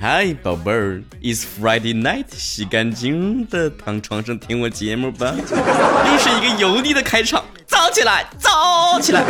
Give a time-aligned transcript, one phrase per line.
[0.00, 5.34] 嗨，宝贝儿，It's Friday night，洗干净的躺床上听我节目吧。
[5.36, 9.24] 又是一个油腻的开场，燥起来，燥起来。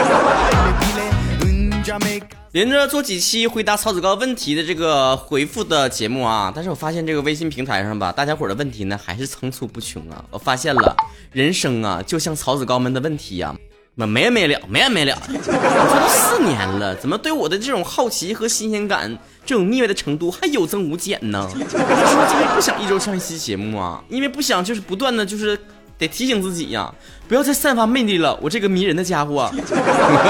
[2.53, 10.25] 连着做几期回答曹子高问题的这个回复的节目啊，但是我发现这个微信平台上吧，大家伙的问题呢还是层出不穷啊。
[10.33, 10.97] 我发现了，
[11.31, 13.55] 人生啊就像曹子高们的问题呀。
[13.95, 15.17] 没完没了，没完没了。
[15.29, 21.47] 我说都四年了，怎么对我的这种好奇和新鲜感，这种腻歪的程度还有增无减呢？
[21.55, 24.03] 为什么今天不想一周上一期节目啊？
[24.09, 25.57] 因为不想就是不断的就是
[26.01, 26.93] 得提醒自己呀，
[27.29, 28.37] 不要再散发魅力了。
[28.43, 29.49] 我这个迷人的家伙。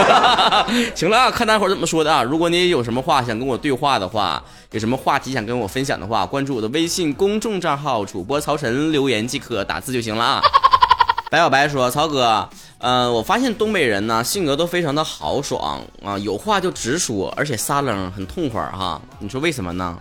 [0.94, 2.22] 行了啊，看大伙怎么说的啊。
[2.22, 10.42] 如果你有什么话想跟我对话的话，有什么话题想跟我分享的话，关注我的微信公众账号主播曹晨留言即可，打字就行了啊。
[11.30, 12.48] 白小白说：“曹哥。”
[12.80, 19.00] 呃，我发现东北人呢性格都非常的豪爽啊，有话就直说，而且撒冷很痛快哈。
[19.18, 19.96] 你说为什么呢？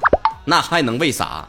[0.46, 1.46] 那还能为啥？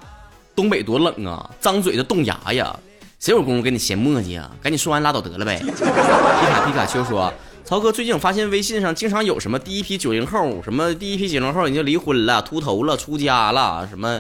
[0.57, 2.77] 东北多冷啊，张嘴就冻牙呀，
[3.21, 4.51] 谁有功夫跟你闲磨叽啊？
[4.63, 5.61] 赶紧说完拉倒得了呗。
[5.63, 7.31] 皮卡皮卡丘说
[7.63, 14.19] ：“曹哥，最近我发现微信上经常有什么第一批九零后，什么第一批九零后已经离婚了、秃头了、出家了，什么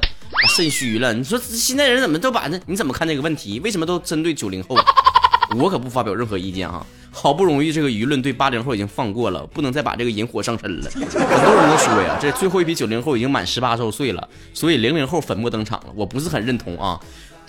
[0.54, 1.14] 肾虚了。
[1.14, 2.60] 你说现在人怎么都把那？
[2.66, 3.58] 你怎么看这个问题？
[3.60, 4.76] 为什么都针对九零后？
[5.58, 10.88] 我可不发表任何意见啊。”好不容易这个舆论对八零后已经放过了，不能再把这个引火上身了。
[10.92, 15.86] 很多人都说呀，这最后一批九零后已经满十八周岁了，所以零零后粉墨登场了。
[15.96, 17.00] 我不是很认同啊，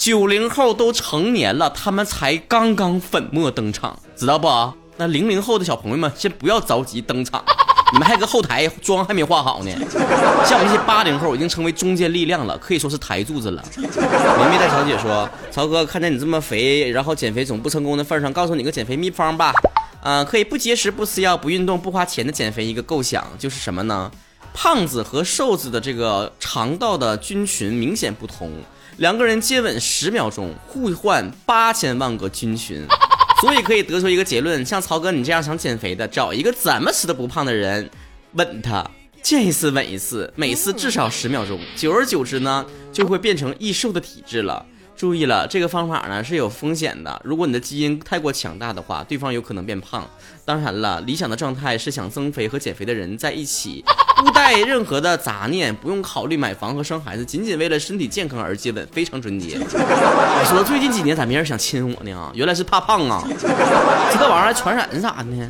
[0.02, 4.48] 九零后都成年了，他们才刚刚粉墨登场，知道不？
[4.98, 7.46] 那零零后的小朋友们先不要着急登场。
[7.94, 9.70] 你们还搁后台妆还没化好呢，
[10.44, 13.64] 像我们这些八零后已经成为中坚力量了，可以说是台柱子了。
[13.78, 19.54] 明媚大小姐说：“曹哥，看在你这么肥，然后减肥总不成功的份上，告诉你个减肥秘方吧。
[20.02, 24.10] 啊，可以不节食、不吃药、不运动、不花钱的减肥一个构想，就是什么呢？
[24.52, 28.52] 胖子和瘦子的这个肠道的菌群明显不同，
[28.98, 32.86] 两个人接吻十秒钟，互换八千万个菌群。
[33.42, 37.90] ”所以可以得出一个结论：像曹哥你这样想减肥的，找一个怎么吃都不胖的人，
[38.34, 38.88] 吻他，
[39.24, 42.64] 见一次吻一次，每次至少十秒钟，久而久之呢，
[42.94, 44.64] 就会变成易瘦的体质了。
[44.96, 47.20] 注意了，这个方法呢是有风险的。
[47.24, 50.08] 如果你的基因太过强大的话，对方有可能变胖。
[50.46, 53.84] 当然了，理想的状态是想增肥和减肥的人在一起，
[54.24, 59.58] 不带任何的杂念，不用考虑买房和生孩子，仅仅为了身体健康而接吻，非常纯洁。
[60.46, 62.32] 说最近几年咋没人想亲我呢？
[62.36, 63.24] 原来是怕胖啊！
[64.12, 65.50] 这个玩意儿还传染啥呢？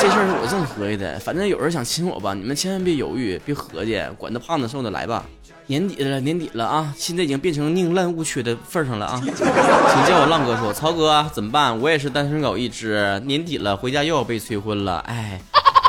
[0.00, 1.18] 这事儿是我这么合计的。
[1.20, 5.24] 反正有人想亲我吧，你们千万别犹豫，别合计，管他胖的瘦的来吧。
[5.66, 6.94] 年底了，年底了啊！
[6.96, 9.20] 现在已经变成宁滥勿缺的份上了啊！
[9.22, 9.34] 请
[10.06, 11.78] 叫我浪哥说，曹哥怎么办？
[11.78, 14.98] 我也是单身狗一只，年底了，回家又要被催婚了。
[15.00, 15.38] 哎，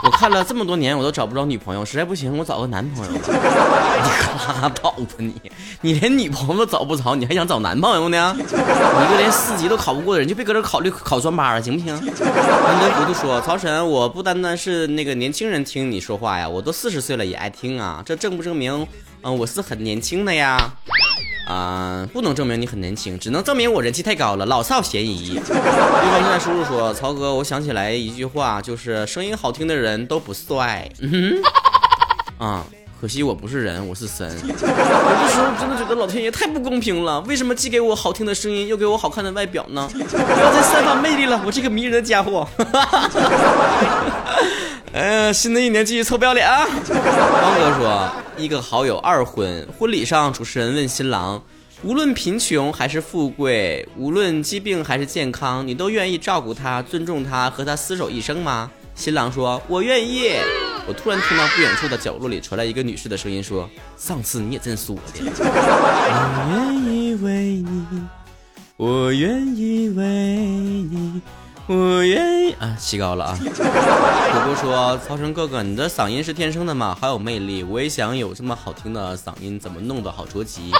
[0.04, 3.20] 我看了这么多年，我都找不着女朋友，实在不行，我找个男朋友吧。
[3.30, 5.34] 你拉倒吧你！
[5.82, 8.34] 你连女朋友都找不着，你还想找男朋友呢？
[8.38, 11.94] 你一个连四级都考不过的人，就别搁这考虑考专八了，行不行？
[11.96, 18.88] 难得糊涂说，曹神，我不单单是那个年轻人听你说话呀，我都四十岁了也爱听啊，这证不证明？
[19.22, 20.58] 嗯，我是很年轻的呀，
[21.50, 25.34] 啊，不能证明你很年轻，只能证明我人气太高了，老少咸宜。
[25.34, 30.88] 对方正在输入说，曹哥，我想起来一句话，就是声音好听的人都不帅。
[31.02, 31.42] 嗯，
[32.38, 32.64] 啊，
[33.02, 34.32] 可惜我不是人，我是神。
[34.48, 39.90] 有的时候真的觉得老天爷太不公平了，为什么既给我好听的声音，又给我好看的外表呢？
[39.92, 42.48] 不要再散发魅力了，我这个迷人的家伙。
[45.00, 46.68] 哎，新的一年继续臭不要脸啊！
[46.68, 51.42] 汪哥说，一个好友二婚，婚礼上主持人问新郎，
[51.84, 58.70] 无论贫穷还是富贵，无论疾病还是健康，你都愿意照顾他、尊重他和他厮守一生吗？
[58.94, 60.34] 新郎说，我愿意。
[60.86, 65.32] 我突然听到不远处的角落里传来一个女士的声音说，上次你也真说的。
[66.44, 67.32] 我愿意为
[67.62, 68.04] 你，
[68.76, 71.22] 我愿意为你。
[71.70, 73.38] 我愿意啊，起高了啊！
[73.40, 76.98] 果果说：“曹晨哥哥，你的嗓音是天生的吗？
[77.00, 80.72] 好有魅力，我也想有这么好听的嗓音，怎么弄的好着急？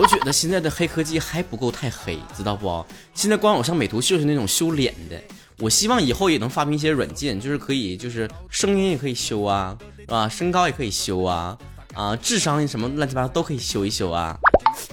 [0.00, 2.84] 我觉得现在的黑科技还不够太黑，知道不？
[3.14, 5.16] 现在光有上美图秀秀那种修脸的，
[5.60, 10.28] 我希望以后也能发明一些软件，就是可以，就是声音也可以修啊，是吧？
[10.28, 11.56] 身高也可以修啊，
[11.94, 14.36] 啊，智商什么乱七八糟都可以修一修啊。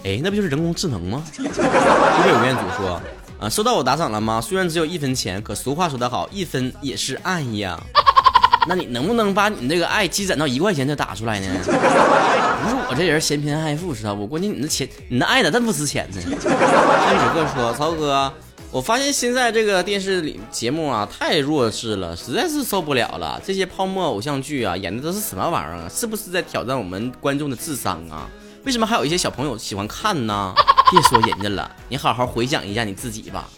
[0.04, 3.02] 哎，那不就是人工智能吗？”湖北吴彦祖说。
[3.40, 4.38] 啊，收到我打赏了吗？
[4.38, 7.80] 虽然只有一分钱，可俗话说得好，一分也是爱呀。
[8.68, 11.48] 那你能不能把你那个爱积攒到一块钱再打出来呢？
[11.64, 14.26] 不是我这人嫌贫爱富，知道不？
[14.26, 16.20] 关键你那钱，你那爱咋这么值钱呢？
[16.20, 18.30] 天使哥说，曹哥，
[18.70, 23.40] 我发现现在这个电视里节目啊太弱智了，实在是受不了了。
[23.42, 25.88] 这些泡沫偶像剧啊，演的都是什么玩意儿啊？
[25.88, 28.28] 是不是在挑战我们观众的智商啊？
[28.66, 30.54] 为什么还有一些小朋友喜欢看呢？
[30.90, 33.48] 别说人家了，你好好回想一下你自己吧。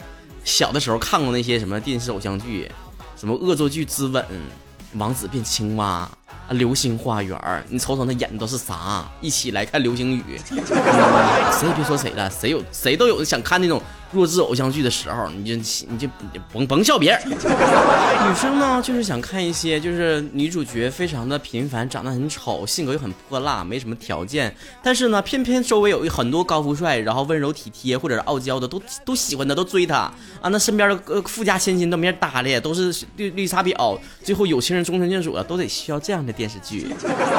[0.45, 2.71] 小的时候看过那些什么电视偶像剧，
[3.17, 4.23] 什么《恶作剧之吻》
[4.99, 6.11] 《王子变青蛙》啊，
[6.53, 7.39] 《流星花园》，
[7.71, 9.11] 你瞅瞅那演的都是啥？
[9.23, 13.81] 一起来看流星雨，谁也别说谁了，谁有谁都有想看那种。
[14.13, 15.57] 弱智偶像剧的时候，你就
[15.89, 16.09] 你就
[16.53, 17.21] 甭甭笑别人。
[17.31, 29.97] 女生呢，就是想看一些，就是女主角非常的平凡，长得很丑，性格又很泼辣，没什么条件，但是呢，偏偏周围有很多高富帅，然后温柔体贴或者是傲娇的，都都喜欢她，都追她
[30.41, 30.49] 啊。
[30.51, 36.87] 那身边的呃富家千金都没人搭理，都是绿绿茶婊，最后有情人终成眷属了，都得需要这样的电视剧。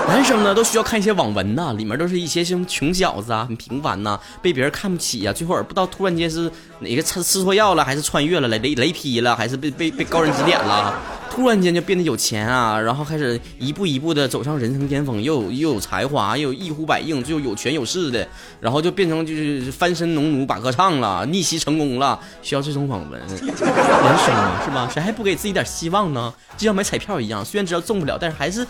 [0.07, 6.51] 男生呢，都需要看一些网文呐，里面都是一些什么穷小子啊，很平凡呐，被别人看不起呀，最后不知道突然间是。
[6.79, 10.93] 哪个吃吃错药了，还是穿越了雷雷雷劈了，还是被被被高人指点了？
[11.31, 18.27] 突然间就变得有钱啊，然后开始一步一步的走上人生巅峰，又又有才华，又有一呼百应，最后有权有势的，
[18.59, 22.19] 然后就变成就是翻身农奴把歌唱了，逆袭成功了。
[22.43, 24.87] 需要这种网文，人生嘛是吧？
[24.93, 26.31] 谁还不给自己点希望呢？
[26.55, 28.67] 就像买彩票一样，虽然知道中不了，但是还是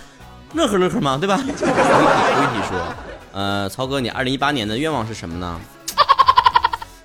[0.53, 1.35] 乐呵乐呵嘛，对吧？
[1.35, 2.95] 回体回体说，
[3.33, 5.59] 呃，曹哥，你二零一八年的愿望是什么呢？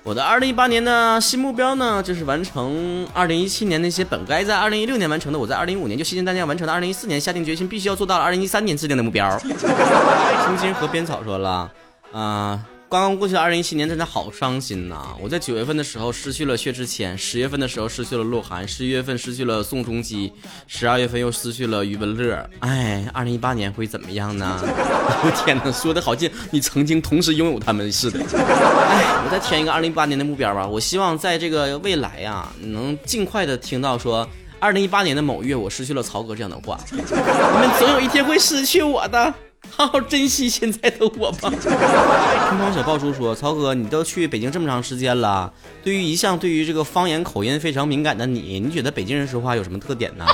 [0.03, 9.37] 我的二零一八年的新目标呢，就是完成二零一七年那些本该在二零一六年完成的，我在二零一五年就吸金大家完成的，二零一四年下定决心必须要做到二零一三年制定的目标。
[9.39, 11.69] 青青和边草说了，
[12.11, 12.59] 啊。
[12.89, 15.15] 刚刚过去的二零一七年真的好伤心呐！
[15.21, 20.33] 我在九月份的时候失去了薛之谦，十月份的时候失去了鹿晗，十一月份失去了宋仲基，
[20.65, 22.49] 十二月份又失去了余文乐。
[22.61, 24.59] 哎，二零一八年会怎么样呢？
[24.65, 28.19] 我天哪，说的好像你曾经同时拥有他们似的。
[28.19, 34.27] 哎，我再填一个二零一八年的目标吧，我希望在这个未来呀，能尽快的听到说
[34.59, 36.79] 二零一八年的某月我失去了曹哥这样的话。
[36.91, 39.31] 你们总有一天会失去我的。
[39.69, 41.49] 好好珍惜现在的我吧。
[41.49, 45.51] 听光小爆叔说：“曹哥，你都去北京这么长时间了，
[45.83, 50.25] 对于一向对于这个方言口音非常敏感的你，你觉得北京人说话有什么特点呢？”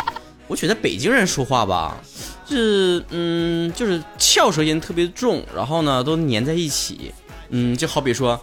[0.46, 1.96] 我觉得北京人说话吧，
[2.46, 7.14] 是嗯，就是翘舌音特别重，然后呢都粘在一起。
[7.48, 8.38] 嗯，就好比说，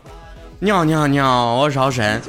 [0.59, 2.19] 尿尿尿，我是曹晨。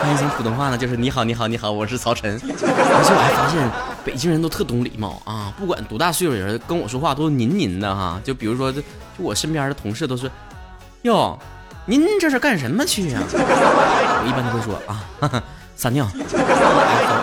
[0.00, 2.38] 翻译成普通话呢，就是你好，你好，你好，我是曹晨。
[2.44, 3.95] 而且我还发现。
[4.06, 8.20] 北京人都特懂礼貌啊，不管多大岁数人跟我说话都您您的哈。
[8.22, 8.80] 就比如说，就
[9.16, 10.30] 我身边的同事都是，
[11.02, 11.36] 哟，
[11.86, 13.20] 您这是干什么去呀？
[13.28, 15.42] 我一般都会说啊，
[15.74, 16.08] 撒尿。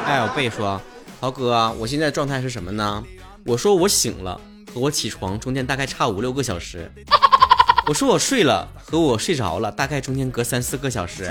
[0.06, 0.80] L 贝说，
[1.22, 3.02] 豪哥，我现在状态是什么呢？
[3.46, 4.40] 我说我醒了
[4.74, 6.92] 和我起床中间大概差五六个小时。
[7.88, 11.30] 我说我睡了和我睡着了大概中间隔三四个小时。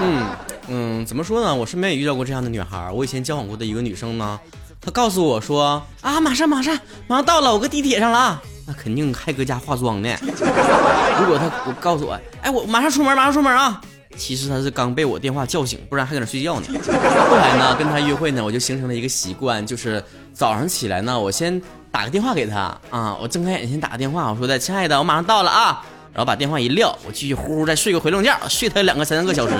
[0.00, 0.26] 嗯。
[0.70, 1.54] 嗯，怎么说呢？
[1.54, 2.90] 我身边也遇到过这样的女孩。
[2.92, 4.38] 我以前交往过的一个女生呢，
[4.82, 8.42] 她告诉我说啊，马上马上马上到了，我搁地铁上了。
[8.66, 10.14] 那肯定还搁家化妆呢。
[10.20, 13.80] 如果她我告诉我，哎，我马上出门，马上出门啊。
[14.18, 16.66] 其实她是刚被我电话叫醒，不然还搁那睡觉呢。
[17.30, 21.58] 后来呢，跟她约会呢，我就形成了一个习惯，就是早上起来呢，我先
[21.90, 25.84] 打个电话给他啊，我睁开眼先打个电话，我说的，亲爱的，我马上到了啊。
[26.10, 29.54] 然后把电话一撂，我继续呼呼再睡个回笼觉，睡他两个三个小时，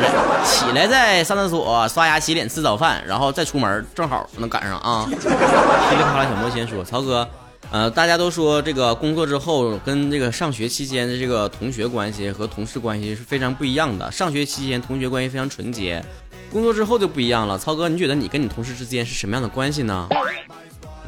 [0.45, 5.05] 起来再上厕所、刷牙、洗脸、吃早饭，然后再出门，正好能赶上啊。
[5.09, 7.29] 噼里啪啦，小魔仙说：“曹哥，
[7.71, 14.11] 呃，大家都说这个工作之后跟这个上学期间的这个同学关系和同事关系是非常不一样的。
[14.11, 16.05] 上学期间同学关系非常纯洁，
[16.50, 17.57] 工作之后就不一样了。
[17.57, 20.09] 曹哥，你觉得你跟你同事之间是什么样的关系呢？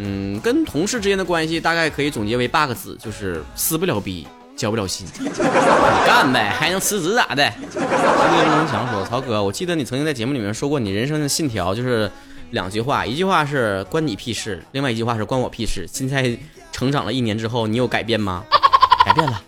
[0.03, 4.27] 嗯，跟同事之间的关系大概可以总结为八个字，就是撕不了逼。”
[4.57, 5.07] 交不了心，
[6.05, 7.51] 干呗，还能辞职咋的？
[7.71, 12.11] 青哥梦强说：“曹哥，我记得你曾经在节目里面说过，你人生的信条就是
[12.51, 15.89] 两句话，一句话是关你屁事，另外一句话是关我屁事。
[15.91, 16.37] 现在
[16.73, 18.45] 成长了一年之后，你有改变吗？
[19.07, 19.43] 改变了，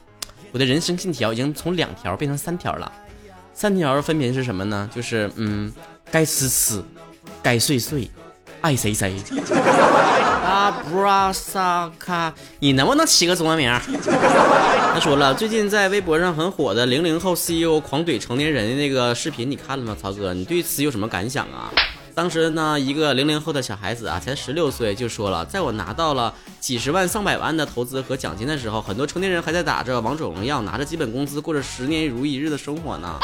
[0.51, 2.91] 我的人生信条已经从两条变成三条了。
[3.53, 4.89] 三条分别是什么呢？
[4.95, 5.71] 就是嗯，
[6.11, 6.83] 该吃吃，
[7.43, 8.11] 该睡睡，
[8.63, 9.15] 爱谁谁。”
[10.63, 11.33] 阿布拉
[11.99, 13.69] 卡，你能不能起个中文名？
[14.95, 19.97] 他说了，最近在微博上很火的零零后 CEO 狂怼成年人的那个视频，你看了吗？
[20.01, 21.69] 曹哥，你对此有什么感想啊？
[22.15, 33.19] 当时呢，一个零零后的小孩子啊，才十六岁，就说了，在我拿到了几十万、上百万的投资和奖金的时候，很多成年人还在打着王者荣耀，拿着基本工资，过着十年如一日的生活呢。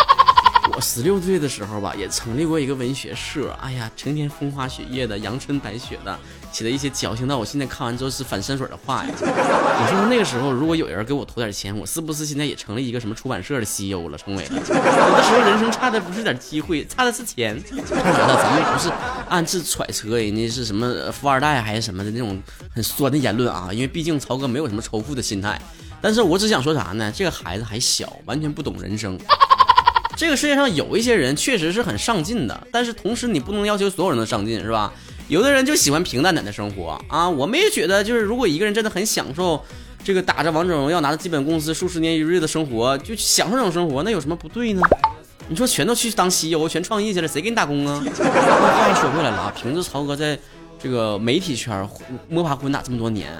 [0.75, 3.51] 我十六岁的时候吧，也成立过一个文学社。
[3.61, 6.19] 哎呀，成天风花雪月的，阳春白雪的，
[6.53, 9.11] 写了一些矫情到我现在看完之后是反酸水的话呀。
[9.19, 14.19] 你说那个时候，如果有人给我投点钱，我是不是现在也成立一个什么出版社的 CEO 了？
[14.19, 14.55] 成为了。
[14.57, 17.61] 有的时候人生差的不是点机会，差的是钱。
[17.91, 18.91] 当然了，咱们不是
[19.29, 22.41] 暗自揣测人家是什么富二代还是什么的那种
[22.75, 25.61] 很酸的言论啊，因为毕竟曹哥没有什么仇富的心态。
[26.01, 27.13] 但是我只想说啥呢？
[27.13, 29.19] 这个孩子还小，完全不懂人生。
[30.19, 34.93] 这个世界上有一些人确实是很上进的，但是同时你不能要求所有人都上进，是吧？
[35.29, 37.29] 有的人就喜欢平淡点的生活啊。
[37.29, 39.63] 我们也觉得，就是如果一个人真的很享受
[40.03, 44.83] 这个打着王者荣耀拿着基本工资数十年一日的生活，就享受这种生活，那有什么不对呢？
[45.49, 48.03] 你说全都去当 CEO，全创业去了，谁给你打工啊？
[48.03, 50.37] 话说回来了啊，凭着曹哥在
[50.83, 51.89] 这个媒体圈
[52.29, 53.33] 摸爬滚打这么多年，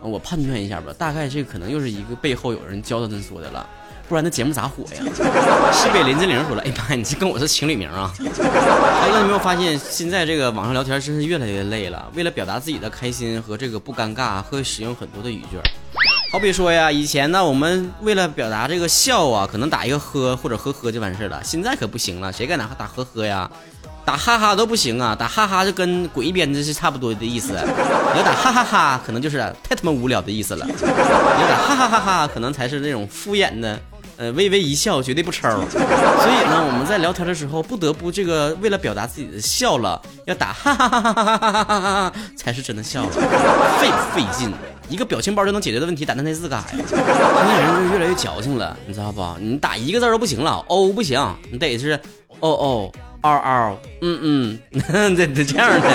[0.00, 3.68] 我判断一下吧，大概这可能又是一个背后有人教他这么说的了。
[4.12, 5.00] 不然那节目咋火呀？
[5.72, 12.10] 西北林志玲说了：“哎妈，你这跟我是情侣名啊！”大哥，你没有发现现在这个网上聊天真是越来越累了？
[12.14, 15.58] 为了表达自己的开心和这个不尴尬，会使用很多的语句。
[16.30, 21.40] 好比说呀，以前呢，我们为了表达这个笑啊，可能打一个呵或者呵呵就完事了。
[21.42, 23.50] 现在可不行了，谁敢拿打呵呵呀？
[24.04, 25.14] 打哈哈都不行啊！
[25.16, 27.52] 打哈哈就跟滚一边子是差不多的意思。
[27.52, 30.66] 你要打哈哈哈，可能就是太他妈无聊的意思了。
[30.66, 33.80] 你要打哈哈哈哈，可能才是那种敷衍的。
[34.22, 43.10] 呃，微微一笑绝对不抽，所以呢，我们在聊天的时候不得不这个为了表达自己的笑了，要打哈哈哈哈哈哈哈哈才是真的笑了，
[43.80, 44.48] 费不费劲？
[44.88, 46.84] 一个表情包就能解决的问题，打那那字干啥呀？
[46.88, 49.20] 现在人就越来越矫情了，你知道不？
[49.40, 51.98] 你打一个字都不行了，哦不行，你得是
[52.38, 55.88] 哦哦嗷嗷，嗯嗯， 得得这样的，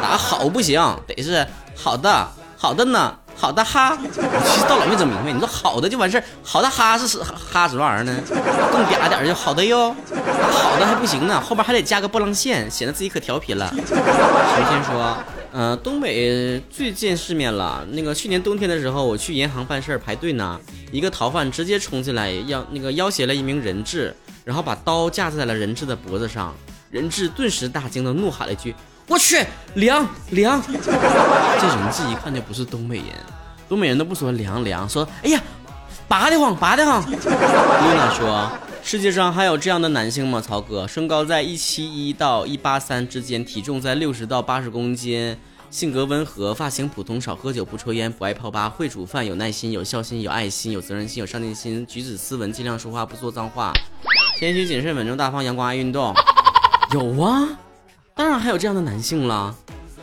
[0.00, 1.44] 打好不行，得是
[1.74, 3.12] 好的好的呢。
[3.36, 5.30] 好的哈，其实到老没整明白。
[5.30, 8.18] 你说好的就完事儿，好的哈是哈什么玩意儿呢？
[8.72, 9.94] 更嗲点就好的哟，
[10.50, 13.68] 好的还不行呢，后边还得加个波浪线，显得自己可调皮了。
[13.76, 15.16] 陈天说，
[15.52, 17.84] 嗯，东北最见世面了。
[17.90, 20.58] 那个去年冬天的时候，我去银行办事排队呢，
[20.90, 26.54] 一个逃犯直接冲进来要那个要挟了一名人质，然后把刀架在了人质的脖子上，
[26.90, 28.74] 人质顿时大惊的怒喊了一句。
[29.08, 29.44] 我去
[29.74, 33.06] 凉凉，这人字一看就不是东北人，
[33.68, 35.40] 东北人都不说凉凉，说哎呀，
[36.08, 37.00] 拔得慌拔得慌。
[37.08, 38.50] 露娜说，
[38.82, 40.40] 世界上还有这样的男性吗？
[40.40, 45.36] 曹哥，身高在一七一到一八三之间，体重在六十到八十公斤，
[45.70, 53.72] 性格温和，发型普通，少喝酒，不抽烟，不爱泡吧，会煮饭，有耐心，有孝心，有爱心，有责任心，有上进心，举止斯文，尽量说话不说脏话，
[54.36, 56.12] 谦虚谨慎，稳重大方，阳光爱运动。
[56.92, 57.48] 有啊。
[58.18, 59.54] 当然还有这样的男性了，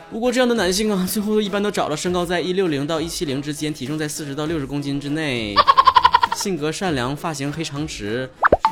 [0.08, 5.56] 不过这样的男性啊， 最后一般都找了身高在一六零到一七零之间，体重在四十到六十公斤之内，
[6.36, 8.30] 性格善良，发型黑长直，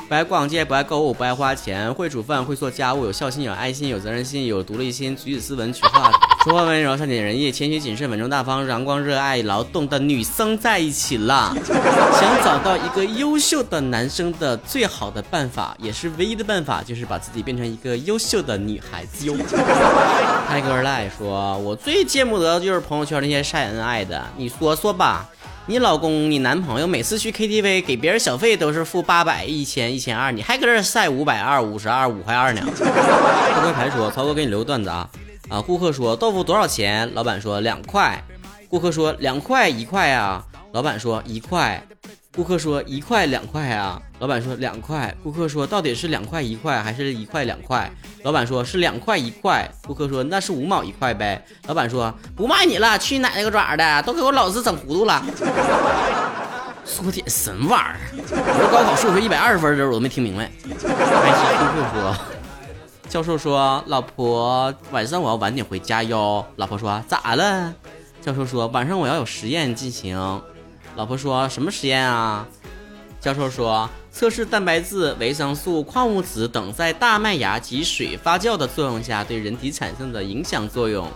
[0.08, 6.01] 不爱逛街，不爱购物，不爱花钱，会煮饭，会做家务，有孝心，有爱心，有责任心，有独立心，举止斯文，取话。
[6.44, 11.54] 说话温柔，善解人意，谦虚谨慎，稳重大方，阳光热爱劳动的女生在一起了。
[11.64, 19.36] 想找到一个优秀的男生的最好的办法，也是唯一的办法，就是把自己变成一个优秀的女孩子哟。
[20.48, 24.20] 泰戈尔赖说：“我最见不得就是朋友圈那些晒恩爱的。
[24.36, 25.28] 你说说吧，
[25.66, 35.08] 你老公、你男朋友每次去 KTV 给别人小费都是付八百、一千、一千二，你还搁这晒五百二、五十二、五块二呢？” 不哥牌说：“曹哥给你留个段子啊。”
[35.52, 35.60] 啊！
[35.60, 37.12] 顾客说豆腐多少钱？
[37.12, 38.24] 老板说两块。
[38.70, 40.42] 顾客说两块一块啊？
[40.72, 41.86] 老板说一块。
[42.34, 44.00] 顾客说一块两块啊？
[44.18, 45.14] 老板说两块。
[45.22, 47.92] 顾客说到底是两块一块还是一块两块？
[48.22, 49.70] 老板说是两块一块。
[49.86, 51.44] 顾客说那是五毛一块呗。
[51.66, 54.02] 老板说不卖你了，去你奶奶个爪的！
[54.04, 55.22] 都给我老子整糊涂了。
[56.86, 58.00] 说点什么玩意儿？
[58.32, 60.50] 我高考数学一百二十分的时候我都没听明白。
[60.64, 62.16] 顾客说。
[63.12, 67.70] 教授说：“老婆，晚上我要晚点回家哟。”老婆说：“咋了？”
[68.24, 70.16] 教授说：“晚上我要有实验进行。”
[70.96, 72.48] 老婆说：“什么实验啊？”
[73.20, 81.06] 教授说：“测试蛋白质、维生素、矿物质等在大麦芽及水发酵的作用下对人体产生的影响作用。”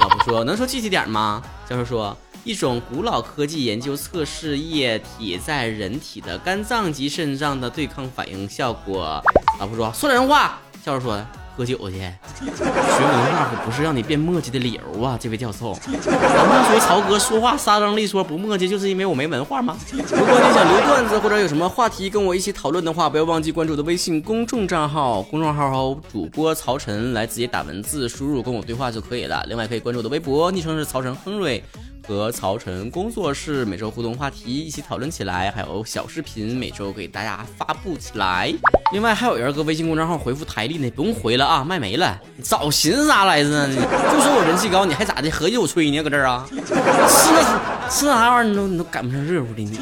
[0.00, 9.20] 老婆说：“能说具体点吗？”教授说：“一种古老科技研究测试液体在人体的肝脏及肾脏的对抗反应效果。”
[9.58, 11.24] 老婆说：“说人话。”教授说
[11.56, 19.76] ：“喝酒去，学文化可不是让你变墨迹的理由啊！”这位教授，难道说曹哥说话撒张利索不墨迹，就是因为我没文化吗？
[19.92, 29.44] 如果你想留段子或者有什么话题跟我一起讨论的话，不要忘记关注我的微信公众账号，公众号主播曹晨来直接打文字输入跟我对话就可以了。
[29.46, 31.62] 另外可以关注我的微博，昵称是曹晨亨瑞。
[32.06, 38.52] 和曹晨工作室每周互动话题一起讨论起来，还有小视频每周给大家发布起来。
[38.92, 42.18] 另外还有人搁微信公众号回复台历呢，不用回了啊，卖没了。
[42.42, 43.68] 早寻思啥来着呢？
[43.68, 45.30] 就说我人气高，你还咋的？
[45.30, 46.02] 合计我吹呢？
[46.02, 46.44] 搁这儿啊？
[46.50, 48.50] 吃那是那啥玩意儿？
[48.50, 49.78] 你都你都赶不上热乎的你。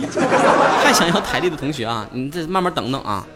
[0.83, 3.27] 还想要台历的同学啊，你再慢慢等等啊。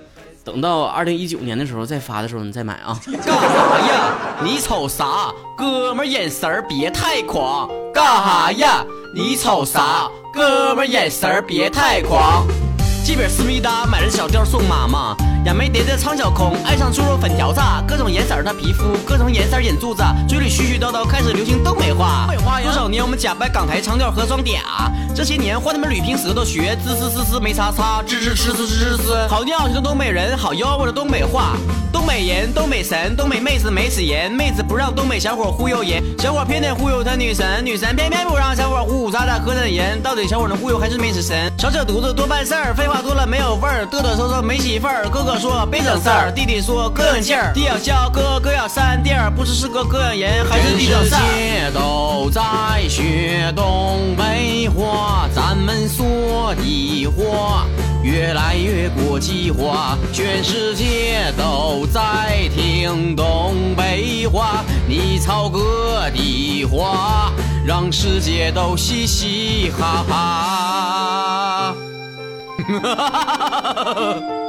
[0.44, 3.00] 等到二零一九年的时候再发的时候，你再买啊！
[3.24, 4.14] 干啥呀？
[4.44, 5.32] 你瞅啥？
[5.56, 7.68] 哥们儿眼神儿别太狂！
[7.94, 8.84] 干啥呀？
[9.14, 10.06] 你瞅啥？
[10.34, 12.46] 哥们儿眼神儿别太狂！
[13.04, 22.24] 基本思密达买了小调送妈妈，杨梅蝶的苍小空爱上猪肉粉条子，各种颜色的皮肤，各种颜色眼珠子，嘴里絮絮叨叨开始流行东北话。
[22.26, 24.56] 东北话多少年我们假扮港台腔调和装嗲，
[25.14, 29.28] 这些年换他们捋平舌头学滋滋滋滋没叉叉，吱吱吱吱吱吱。
[29.28, 31.58] 好尿性的东北人，好吆喝的东北话，
[31.92, 41.52] 东北人，东北神，东北妹子没死人，妹子不让东北小伙忽悠人，小伙偏得忽悠他女神，女神偏偏不让小伙呼呼喳喳磕碜人，到底小伙能忽悠还是没死神？
[41.58, 42.93] 少扯犊子多办事儿，废话。
[42.94, 45.08] 话多了没有味儿，嘚嘚瑟瑟没媳妇儿。
[45.08, 47.52] 哥哥说别整事儿，弟弟说哥有劲儿。
[47.52, 51.18] 弟要笑，哥哥要扇弟儿，不知是哥哥养人还是弟整事儿。
[51.18, 52.40] 世界都在
[52.88, 57.66] 学东北话，咱们说的话
[58.04, 64.62] 越来越国际化，全世界都在听东北话。
[64.86, 67.32] 你操哥的话，
[67.66, 70.14] 让世界都嘻嘻哈哈。
[70.14, 71.53] 哈
[72.64, 74.43] 哈哈哈哈！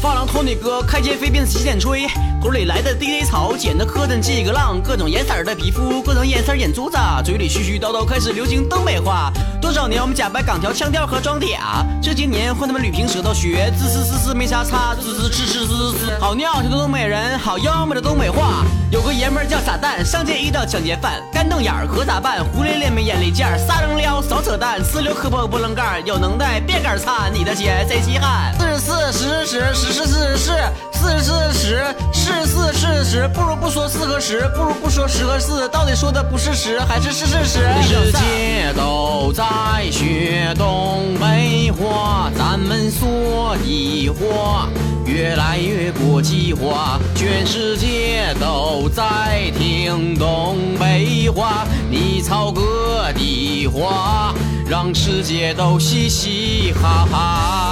[0.00, 2.06] 发廊托尼哥开街飞鞭洗剪吹，
[2.42, 9.30] 口里来的 DJ 草剪的磕碜几个浪，各种颜色的皮肤，各种颜色眼珠子，嘴里絮絮叨叨开始流行东北话。
[9.60, 16.18] 多少年我们假扮港条腔调和装嗲，这些年换他们捋平舌头学滋滋滋滋没啥差，滋滋滋滋滋滋。
[16.18, 18.64] 好尿性的东北人，好妖媚的东北话。
[18.90, 22.42] 有个爷们儿叫傻蛋，上街遇到抢劫犯，干瞪眼儿可咋办？
[22.42, 28.52] 胡咧咧没眼力见儿，撒扔撩少扯淡，呲溜磕破波棱盖有能耐别杆擦，你的鞋谁稀罕？
[28.58, 29.89] 四十四十十十。
[29.90, 30.52] 是四十四，
[30.92, 37.58] 四十四十，是四是十，不如不说四和十，不如不说十和四，到底说的不是十还是是是十？
[37.82, 39.44] 世界都在
[39.90, 44.68] 学东北话，咱们说的话
[45.04, 54.32] 越来越国际化，全世界都在听东北话，你操哥的话，
[54.68, 57.69] 让世界都嘻嘻哈哈。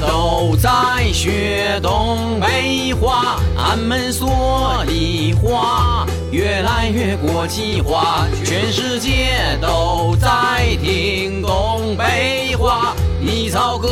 [0.00, 8.26] 都在学东北话，俺们说的话越来越国际化。
[8.44, 13.88] 全世界都在听东北话，你操歌，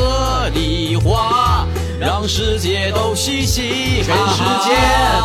[2.33, 4.33] 世界都嘻嘻哈哈。
[4.33, 4.71] 全世界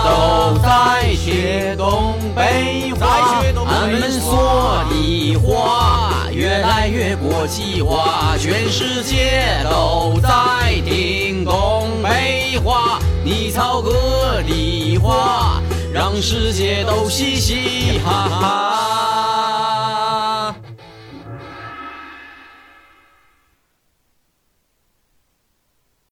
[0.03, 6.27] 都在学东北话，俺们说的话。
[6.31, 12.99] 越来越国际化，全世界都在听东北话。
[13.23, 15.61] 你操哥的话，
[15.93, 19.04] 让世界都嘻嘻哈哈。